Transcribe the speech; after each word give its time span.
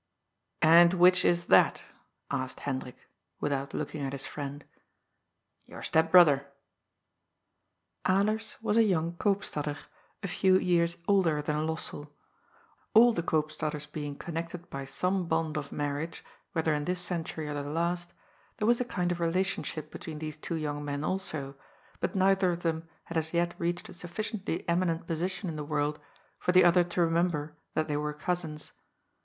*'And 0.63 0.95
which 0.95 1.23
is 1.23 1.45
that?" 1.45 1.83
asked 2.31 2.61
Hendrik, 2.61 3.07
without 3.39 3.71
looking 3.75 4.01
at 4.01 4.13
his 4.13 4.25
friend. 4.25 4.65
"Your 5.67 5.83
step 5.83 6.09
brother." 6.11 6.47
Alers 8.07 8.55
was 8.63 8.77
a 8.77 8.83
young 8.83 9.13
Koopstader, 9.17 9.77
a 10.23 10.27
few 10.27 10.57
years 10.57 10.97
older 11.07 11.39
than 11.43 11.67
Lossell. 11.67 12.09
All 12.95 13.13
the 13.13 13.21
Eoopstaders 13.21 13.91
being 13.91 14.15
connected 14.15 14.71
by 14.71 14.85
some 14.85 15.27
bond 15.27 15.55
of 15.55 15.71
marriage, 15.71 16.23
whether 16.53 16.73
in 16.73 16.85
this 16.85 16.99
century 16.99 17.47
or 17.47 17.53
the 17.53 17.61
last, 17.61 18.11
there 18.57 18.67
was 18.67 18.81
a 18.81 18.85
kind 18.85 19.11
of 19.11 19.19
relationship 19.19 19.91
between 19.91 20.17
these 20.17 20.35
two 20.35 20.55
young 20.55 20.83
men 20.83 21.03
also, 21.03 21.55
but 21.99 22.15
neither 22.15 22.49
of 22.53 22.63
them 22.63 22.87
had 23.03 23.17
as 23.17 23.35
yet 23.35 23.53
reached 23.59 23.87
a 23.87 23.93
sufficiently 23.93 24.67
eminent 24.67 25.05
position 25.05 25.47
in 25.47 25.57
the 25.57 25.63
world 25.63 25.99
for 26.39 26.53
the 26.53 26.63
other 26.63 26.83
to 26.83 27.01
remember 27.01 27.55
that 27.75 27.87
they 27.87 27.95
were 27.95 28.13
cousins. 28.13 28.71